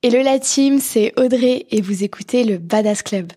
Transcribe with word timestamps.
Hello 0.00 0.22
la 0.22 0.38
team, 0.38 0.78
c'est 0.78 1.12
Audrey 1.18 1.66
et 1.72 1.80
vous 1.80 2.04
écoutez 2.04 2.44
le 2.44 2.58
Badass 2.58 3.02
Club. 3.02 3.32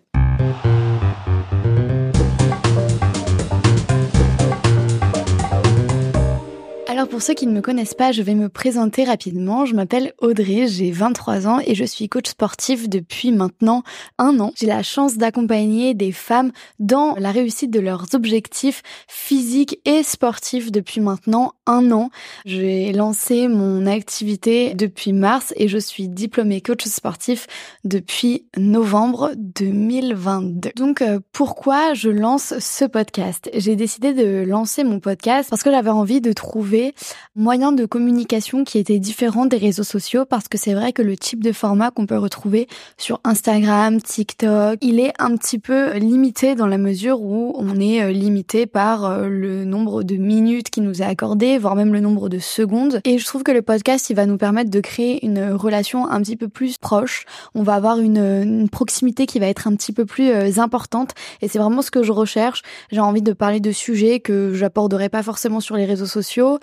Alors 7.02 7.10
pour 7.10 7.22
ceux 7.22 7.34
qui 7.34 7.48
ne 7.48 7.52
me 7.52 7.60
connaissent 7.60 7.94
pas, 7.94 8.12
je 8.12 8.22
vais 8.22 8.36
me 8.36 8.48
présenter 8.48 9.02
rapidement. 9.02 9.66
Je 9.66 9.74
m'appelle 9.74 10.12
Audrey, 10.20 10.68
j'ai 10.68 10.92
23 10.92 11.48
ans 11.48 11.58
et 11.66 11.74
je 11.74 11.82
suis 11.82 12.08
coach 12.08 12.28
sportif 12.28 12.88
depuis 12.88 13.32
maintenant 13.32 13.82
un 14.18 14.38
an. 14.38 14.52
J'ai 14.54 14.68
la 14.68 14.84
chance 14.84 15.16
d'accompagner 15.16 15.94
des 15.94 16.12
femmes 16.12 16.52
dans 16.78 17.16
la 17.18 17.32
réussite 17.32 17.72
de 17.72 17.80
leurs 17.80 18.14
objectifs 18.14 18.84
physiques 19.08 19.80
et 19.84 20.04
sportifs 20.04 20.70
depuis 20.70 21.00
maintenant 21.00 21.54
un 21.66 21.90
an. 21.90 22.10
J'ai 22.44 22.92
lancé 22.92 23.48
mon 23.48 23.84
activité 23.86 24.74
depuis 24.74 25.12
mars 25.12 25.52
et 25.56 25.66
je 25.66 25.78
suis 25.78 26.08
diplômée 26.08 26.60
coach 26.60 26.84
sportif 26.84 27.48
depuis 27.82 28.46
novembre 28.56 29.32
2022. 29.36 30.70
Donc 30.76 31.02
euh, 31.02 31.18
pourquoi 31.32 31.94
je 31.94 32.10
lance 32.10 32.56
ce 32.60 32.84
podcast? 32.84 33.50
J'ai 33.54 33.74
décidé 33.74 34.14
de 34.14 34.44
lancer 34.44 34.84
mon 34.84 35.00
podcast 35.00 35.50
parce 35.50 35.64
que 35.64 35.72
j'avais 35.72 35.90
envie 35.90 36.20
de 36.20 36.32
trouver 36.32 36.91
moyen 37.36 37.72
de 37.72 37.84
communication 37.84 38.64
qui 38.64 38.78
était 38.78 38.98
différent 38.98 39.46
des 39.46 39.56
réseaux 39.56 39.82
sociaux 39.82 40.24
parce 40.24 40.48
que 40.48 40.58
c'est 40.58 40.74
vrai 40.74 40.92
que 40.92 41.02
le 41.02 41.16
type 41.16 41.42
de 41.42 41.52
format 41.52 41.90
qu'on 41.90 42.06
peut 42.06 42.18
retrouver 42.18 42.68
sur 42.96 43.20
Instagram, 43.24 44.00
TikTok, 44.00 44.78
il 44.80 45.00
est 45.00 45.12
un 45.18 45.36
petit 45.36 45.58
peu 45.58 45.96
limité 45.96 46.54
dans 46.54 46.66
la 46.66 46.78
mesure 46.78 47.20
où 47.20 47.54
on 47.56 47.80
est 47.80 48.02
euh, 48.02 48.12
limité 48.12 48.66
par 48.66 49.04
euh, 49.04 49.28
le 49.28 49.64
nombre 49.64 50.02
de 50.02 50.16
minutes 50.16 50.70
qui 50.70 50.80
nous 50.80 51.02
est 51.02 51.06
accordé, 51.06 51.58
voire 51.58 51.76
même 51.76 51.92
le 51.92 52.00
nombre 52.00 52.28
de 52.28 52.38
secondes. 52.38 53.00
Et 53.04 53.18
je 53.18 53.26
trouve 53.26 53.42
que 53.42 53.52
le 53.52 53.62
podcast, 53.62 54.10
il 54.10 54.16
va 54.16 54.26
nous 54.26 54.36
permettre 54.36 54.70
de 54.70 54.80
créer 54.80 55.24
une 55.24 55.52
relation 55.52 56.08
un 56.08 56.20
petit 56.22 56.36
peu 56.36 56.48
plus 56.48 56.78
proche. 56.78 57.24
On 57.54 57.62
va 57.62 57.74
avoir 57.74 57.98
une, 57.98 58.18
une 58.18 58.68
proximité 58.68 59.26
qui 59.26 59.38
va 59.38 59.46
être 59.46 59.66
un 59.66 59.74
petit 59.74 59.92
peu 59.92 60.04
plus 60.04 60.30
euh, 60.30 60.58
importante. 60.58 61.12
Et 61.40 61.48
c'est 61.48 61.58
vraiment 61.58 61.82
ce 61.82 61.90
que 61.90 62.02
je 62.02 62.12
recherche. 62.12 62.62
J'ai 62.90 63.00
envie 63.00 63.22
de 63.22 63.32
parler 63.32 63.60
de 63.60 63.72
sujets 63.72 64.20
que 64.20 64.52
j'apporterai 64.54 65.08
pas 65.08 65.22
forcément 65.22 65.60
sur 65.60 65.76
les 65.76 65.84
réseaux 65.84 66.06
sociaux. 66.06 66.58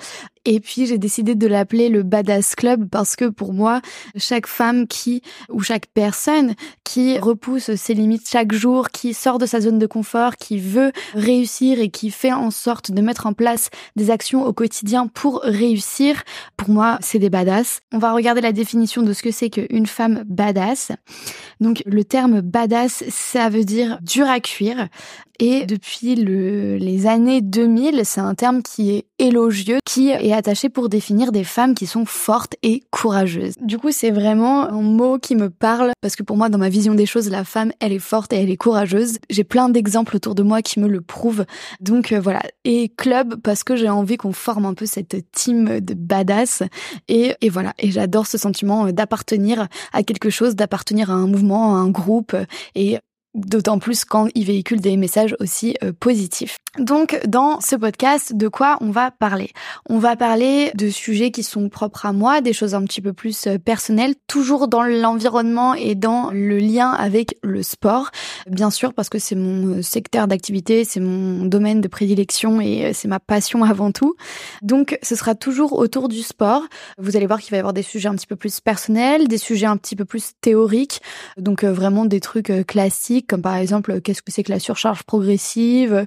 Et 0.46 0.60
puis 0.60 0.86
j'ai 0.86 0.98
décidé 0.98 1.36
de 1.36 1.48
l'appeler 1.48 1.90
le 1.90 2.04
Badass 2.04 2.56
Club 2.56 2.88
parce 2.90 3.16
que 3.16 3.26
pour 3.26 3.54
moi, 3.54 3.82
chaque 4.16 4.48
femme 4.48 4.88
qui 4.88 5.22
ou 5.50 5.62
chaque 5.62 5.88
personne 5.88 6.56
qui 6.84 7.20
repousse 7.20 7.76
ses 7.76 7.94
limites 7.94 8.28
chaque 8.28 8.52
jour, 8.54 8.90
qui 8.90 9.14
sort 9.14 9.38
de 9.38 9.46
sa 9.46 9.62
zone 9.62 9.78
de 9.78 9.86
confort, 9.86 10.38
qui 10.38 10.58
veut 10.58 10.92
réussir 11.14 11.80
et 11.80 11.90
qui 11.90 12.10
fait 12.10 12.32
en 12.32 12.52
sorte 12.52 12.92
de 12.92 13.02
mettre 13.02 13.28
en 13.28 13.34
place 13.34 13.70
des 13.96 14.12
actions 14.12 14.46
au 14.46 14.54
quotidien 14.54 15.08
pour 15.08 15.42
réussir, 15.44 16.24
pour 16.58 16.70
moi, 16.70 16.98
c'est 17.02 17.20
des 17.20 17.30
badass. 17.30 17.82
On 17.92 18.00
va 18.00 18.14
regarder 18.14 18.42
la 18.42 18.52
définition 18.52 19.04
de 19.04 19.14
ce 19.14 19.22
que 19.22 19.32
c'est 19.32 19.50
qu'une 19.50 19.86
femme 19.86 20.24
badass. 20.26 20.92
Donc 21.60 21.84
le 21.86 22.04
terme 22.04 22.42
badass, 22.42 23.04
ça 23.10 23.50
veut 23.50 23.66
dire 23.66 24.00
dur 24.02 24.28
à 24.28 24.40
cuire. 24.40 24.88
Et 25.40 25.66
depuis 25.66 26.16
le, 26.16 26.76
les 26.76 27.08
années 27.08 27.42
2000, 27.42 28.02
c'est 28.04 28.20
un 28.20 28.36
terme 28.36 28.62
qui 28.62 28.92
est 28.92 29.06
élogieux, 29.20 29.80
qui 29.86 30.10
est 30.10 30.34
attaché 30.34 30.68
pour 30.68 30.90
définir 30.90 31.32
des 31.32 31.46
femmes 31.46 31.76
qui 31.76 31.86
sont 31.86 32.06
fortes 32.06 32.56
et 32.62 32.84
courageuses. 32.92 33.54
Du 33.62 33.78
coup, 33.78 33.92
c'est 33.92 34.12
vraiment 34.12 34.68
un 34.70 34.82
mot 34.82 35.18
qui 35.18 35.36
me 35.36 35.50
parle 35.50 35.92
parce 36.02 36.18
que 36.18 36.24
pour 36.24 36.36
moi, 36.36 36.50
dans 36.50 36.58
ma 36.58 36.68
vision 36.68 36.94
des 36.94 37.06
choses, 37.06 37.30
la 37.30 37.46
femme, 37.46 37.72
elle 37.80 37.94
est 37.94 38.00
forte 38.00 38.34
et 38.34 38.38
elle 38.38 38.50
est 38.50 38.58
courageuse. 38.58 39.18
J'ai 39.30 39.46
plein 39.46 39.70
d'exemples 39.70 40.18
autour 40.18 40.36
de 40.36 40.44
moi 40.44 40.62
qui 40.62 40.80
me 40.82 40.88
le 40.88 41.00
prouvent. 41.00 41.46
Donc 41.80 42.12
euh, 42.12 42.20
voilà. 42.20 42.42
Et 42.66 42.90
club 42.90 43.36
parce 43.42 43.64
que 43.64 43.78
j'ai 43.78 43.90
envie 43.90 44.18
qu'on 44.18 44.34
forme 44.34 44.66
un 44.66 44.74
peu 44.74 44.86
cette 44.86 45.32
team 45.32 45.80
de 45.80 45.94
badass. 45.94 46.64
Et, 47.08 47.34
et 47.40 47.50
voilà. 47.50 47.74
Et 47.80 47.92
j'adore 47.92 48.28
ce 48.28 48.38
sentiment 48.38 48.92
d'appartenir 48.92 49.68
à 49.94 50.04
quelque 50.04 50.30
chose, 50.30 50.56
d'appartenir 50.56 51.12
à 51.12 51.14
un 51.14 51.28
mouvement, 51.28 51.76
à 51.76 51.80
un 51.80 51.90
groupe. 51.90 52.36
Et 52.76 53.00
D'autant 53.36 53.78
plus 53.78 54.06
quand 54.06 54.28
il 54.34 54.46
véhicule 54.46 54.82
des 54.82 54.98
messages 54.98 55.36
aussi 55.40 55.76
euh, 55.84 55.94
positifs. 55.98 56.58
Donc 56.78 57.20
dans 57.28 57.60
ce 57.62 57.76
podcast, 57.76 58.36
de 58.36 58.48
quoi 58.48 58.78
on 58.82 58.92
va 58.92 59.10
parler? 59.10 59.50
On 59.90 59.98
va 59.98 60.16
parler 60.16 60.72
de 60.76 60.90
sujets 60.90 61.32
qui 61.32 61.42
sont 61.42 61.68
propres 61.68 62.06
à 62.06 62.14
moi, 62.14 62.42
des 62.42 62.54
choses 62.54 62.76
un 62.76 62.84
petit 62.84 63.02
peu 63.02 63.12
plus 63.12 63.48
euh, 63.48 63.58
personnelles, 63.58 64.14
toujours 64.28 64.68
dans 64.68 64.84
l'environnement 64.84 65.74
et 65.74 65.96
dans 65.96 66.30
le 66.32 66.60
lien 66.60 66.92
avec 66.92 67.36
le 67.42 67.64
sport, 67.64 68.12
bien 68.48 68.70
sûr 68.70 68.94
parce 68.94 69.10
que 69.10 69.18
c'est 69.18 69.36
mon 69.36 69.78
euh, 69.78 69.82
secteur 69.82 70.28
d'activité, 70.28 70.86
c'est 70.86 71.00
mon 71.00 71.46
domaine 71.46 71.82
de 71.82 71.88
prédilection 71.88 72.62
et 72.62 72.94
c'est 72.94 73.08
ma 73.08 73.20
passion 73.20 73.64
avant 73.64 73.92
tout. 73.92 74.16
Donc 74.62 75.00
ce 75.02 75.16
sera 75.16 75.34
toujours 75.34 75.74
autour 75.74 76.08
du 76.08 76.22
sport. 76.22 76.64
Vous 77.00 77.18
allez 77.18 77.26
voir 77.26 77.42
qu'il 77.42 77.50
va 77.50 77.58
y 77.58 77.60
avoir 77.60 77.74
des 77.74 77.82
sujets 77.82 78.10
un 78.10 78.16
petit 78.16 78.28
peu 78.28 78.36
plus 78.36 78.60
personnels, 78.60 79.28
des 79.28 79.40
sujets 79.40 79.66
un 79.66 79.78
petit 79.78 79.96
peu 79.96 80.06
plus 80.06 80.34
théoriques, 80.40 81.02
donc 81.38 81.64
vraiment 81.64 82.06
des 82.06 82.20
trucs 82.20 82.52
classiques 82.68 83.26
comme 83.28 83.42
par 83.42 83.56
exemple 83.56 84.02
qu'est-ce 84.02 84.22
que 84.22 84.32
c'est 84.32 84.44
que 84.44 84.52
la 84.52 84.60
surcharge 84.60 85.02
progressive, 85.04 86.06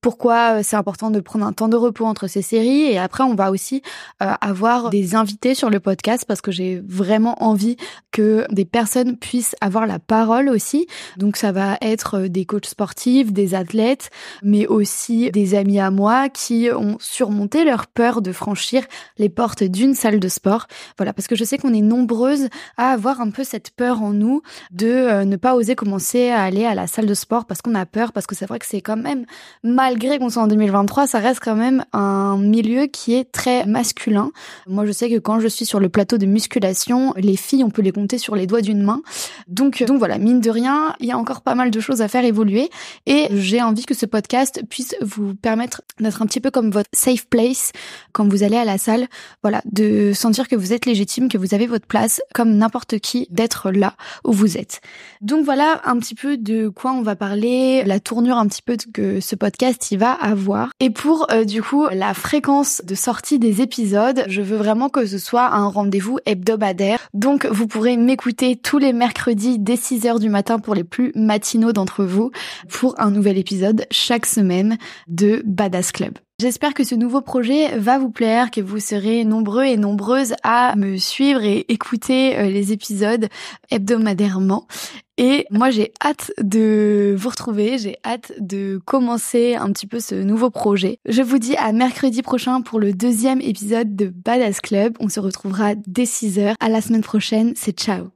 pourquoi 0.00 0.58
euh, 0.58 0.60
c'est 0.62 0.76
important 0.76 1.10
de 1.10 1.20
prendre 1.20 1.44
un 1.44 1.52
temps 1.52 1.68
de 1.68 1.76
repos 1.76 2.04
entre 2.04 2.26
ces 2.26 2.42
séries. 2.42 2.82
Et 2.82 2.98
après 2.98 3.24
on 3.24 3.34
va 3.34 3.50
aussi 3.50 3.82
euh, 4.22 4.32
avoir 4.40 4.90
des 4.90 5.14
invités 5.14 5.54
sur 5.54 5.70
le 5.70 5.80
podcast 5.80 6.24
parce 6.26 6.40
que 6.40 6.52
j'ai 6.52 6.80
vraiment 6.86 7.42
envie 7.42 7.76
que 8.12 8.46
des 8.50 8.64
personnes 8.64 9.16
puissent 9.16 9.56
avoir 9.60 9.86
la 9.86 9.98
parole 9.98 10.48
aussi. 10.48 10.86
Donc 11.16 11.36
ça 11.36 11.52
va 11.52 11.78
être 11.80 12.18
euh, 12.18 12.28
des 12.28 12.44
coachs 12.44 12.66
sportifs 12.66 13.32
des 13.32 13.54
athlètes 13.54 14.10
mais 14.42 14.66
aussi 14.66 15.30
des 15.32 15.54
amis 15.54 15.80
à 15.80 15.90
moi 15.90 16.28
qui 16.28 16.68
ont 16.74 16.96
surmonté 17.00 17.64
leur 17.64 17.86
peur 17.86 18.22
de 18.22 18.32
franchir 18.32 18.84
les 19.18 19.28
portes 19.28 19.64
d'une 19.64 19.94
salle 19.94 20.20
de 20.20 20.28
sport. 20.28 20.66
Voilà 20.96 21.12
parce 21.12 21.26
que 21.26 21.34
je 21.34 21.44
sais 21.44 21.58
qu'on 21.58 21.74
est 21.74 21.80
nombreuses 21.80 22.48
à 22.76 22.90
avoir 22.90 23.20
un 23.20 23.30
peu 23.30 23.44
cette 23.44 23.70
peur 23.70 24.02
en 24.02 24.12
nous 24.12 24.42
de 24.70 25.24
ne 25.24 25.36
pas 25.36 25.54
oser 25.54 25.74
commencer 25.74 26.30
à 26.30 26.42
aller 26.42 26.64
à 26.64 26.74
la 26.74 26.86
salle 26.86 27.06
de 27.06 27.14
sport 27.14 27.46
parce 27.46 27.62
qu'on 27.62 27.74
a 27.74 27.86
peur 27.86 28.12
parce 28.12 28.26
que 28.26 28.34
c'est 28.34 28.46
vrai 28.46 28.58
que 28.58 28.66
c'est 28.66 28.80
quand 28.80 28.96
même 28.96 29.24
mal 29.62 29.87
malgré 29.88 30.18
qu'on 30.18 30.28
soit 30.28 30.42
en 30.42 30.48
2023, 30.48 31.06
ça 31.06 31.18
reste 31.18 31.40
quand 31.42 31.54
même 31.54 31.82
un 31.94 32.36
milieu 32.36 32.88
qui 32.88 33.14
est 33.14 33.24
très 33.24 33.64
masculin. 33.64 34.32
Moi, 34.66 34.84
je 34.84 34.92
sais 34.92 35.08
que 35.08 35.18
quand 35.18 35.40
je 35.40 35.48
suis 35.48 35.64
sur 35.64 35.80
le 35.80 35.88
plateau 35.88 36.18
de 36.18 36.26
musculation, 36.26 37.14
les 37.16 37.36
filles, 37.36 37.64
on 37.64 37.70
peut 37.70 37.80
les 37.80 37.90
compter 37.90 38.18
sur 38.18 38.36
les 38.36 38.46
doigts 38.46 38.60
d'une 38.60 38.82
main. 38.82 39.00
Donc, 39.46 39.82
donc 39.82 39.98
voilà, 39.98 40.18
mine 40.18 40.42
de 40.42 40.50
rien, 40.50 40.94
il 41.00 41.06
y 41.06 41.10
a 41.10 41.16
encore 41.16 41.40
pas 41.40 41.54
mal 41.54 41.70
de 41.70 41.80
choses 41.80 42.02
à 42.02 42.08
faire 42.08 42.26
évoluer. 42.26 42.68
Et 43.06 43.28
j'ai 43.30 43.62
envie 43.62 43.86
que 43.86 43.94
ce 43.94 44.04
podcast 44.04 44.60
puisse 44.68 44.94
vous 45.00 45.34
permettre 45.34 45.80
d'être 45.98 46.20
un 46.20 46.26
petit 46.26 46.40
peu 46.40 46.50
comme 46.50 46.70
votre 46.70 46.90
safe 46.92 47.26
place 47.26 47.72
quand 48.12 48.28
vous 48.28 48.42
allez 48.42 48.58
à 48.58 48.66
la 48.66 48.76
salle. 48.76 49.06
Voilà, 49.42 49.62
de 49.64 50.12
sentir 50.12 50.48
que 50.48 50.56
vous 50.56 50.74
êtes 50.74 50.84
légitime, 50.84 51.30
que 51.30 51.38
vous 51.38 51.54
avez 51.54 51.66
votre 51.66 51.86
place, 51.86 52.20
comme 52.34 52.56
n'importe 52.56 52.98
qui, 52.98 53.26
d'être 53.30 53.70
là 53.70 53.94
où 54.22 54.32
vous 54.32 54.58
êtes. 54.58 54.82
Donc 55.22 55.46
voilà 55.46 55.80
un 55.86 55.98
petit 55.98 56.14
peu 56.14 56.36
de 56.36 56.68
quoi 56.68 56.92
on 56.92 57.00
va 57.00 57.16
parler, 57.16 57.84
la 57.84 58.00
tournure 58.00 58.36
un 58.36 58.46
petit 58.48 58.60
peu 58.60 58.76
que 58.92 59.20
ce 59.20 59.34
podcast 59.34 59.77
il 59.90 59.98
va 59.98 60.12
avoir. 60.12 60.70
Et 60.80 60.90
pour 60.90 61.26
euh, 61.30 61.44
du 61.44 61.62
coup 61.62 61.86
la 61.90 62.14
fréquence 62.14 62.82
de 62.84 62.94
sortie 62.94 63.38
des 63.38 63.60
épisodes, 63.62 64.24
je 64.28 64.42
veux 64.42 64.56
vraiment 64.56 64.88
que 64.88 65.06
ce 65.06 65.18
soit 65.18 65.52
un 65.52 65.68
rendez-vous 65.68 66.18
hebdomadaire. 66.26 67.08
Donc 67.14 67.46
vous 67.46 67.66
pourrez 67.66 67.96
m'écouter 67.96 68.56
tous 68.56 68.78
les 68.78 68.92
mercredis 68.92 69.58
dès 69.58 69.76
6h 69.76 70.18
du 70.20 70.28
matin 70.28 70.58
pour 70.58 70.74
les 70.74 70.84
plus 70.84 71.12
matinaux 71.14 71.72
d'entre 71.72 72.04
vous 72.04 72.30
pour 72.68 72.94
un 72.98 73.10
nouvel 73.10 73.38
épisode 73.38 73.86
chaque 73.90 74.26
semaine 74.26 74.78
de 75.06 75.42
Badass 75.46 75.92
Club. 75.92 76.18
J'espère 76.40 76.72
que 76.72 76.84
ce 76.84 76.94
nouveau 76.94 77.20
projet 77.20 77.76
va 77.78 77.98
vous 77.98 78.10
plaire, 78.10 78.52
que 78.52 78.60
vous 78.60 78.78
serez 78.78 79.24
nombreux 79.24 79.64
et 79.64 79.76
nombreuses 79.76 80.34
à 80.44 80.76
me 80.76 80.96
suivre 80.96 81.42
et 81.42 81.64
écouter 81.68 82.38
euh, 82.38 82.48
les 82.48 82.70
épisodes 82.70 83.26
hebdomadairement. 83.72 84.68
Et 85.16 85.46
moi, 85.50 85.70
j'ai 85.70 85.92
hâte 86.00 86.30
de 86.40 87.16
vous 87.18 87.28
retrouver, 87.28 87.76
j'ai 87.78 87.96
hâte 88.04 88.32
de 88.38 88.80
commencer 88.84 89.56
un 89.56 89.72
petit 89.72 89.88
peu 89.88 89.98
ce 89.98 90.14
nouveau 90.14 90.48
projet. 90.50 91.00
Je 91.08 91.22
vous 91.22 91.38
dis 91.38 91.56
à 91.56 91.72
mercredi 91.72 92.22
prochain 92.22 92.60
pour 92.60 92.78
le 92.78 92.92
deuxième 92.92 93.40
épisode 93.40 93.96
de 93.96 94.06
Badass 94.06 94.60
Club. 94.60 94.96
On 95.00 95.08
se 95.08 95.18
retrouvera 95.18 95.74
dès 95.74 96.04
6h. 96.04 96.54
À 96.60 96.68
la 96.68 96.80
semaine 96.80 97.02
prochaine, 97.02 97.54
c'est 97.56 97.76
ciao 97.76 98.10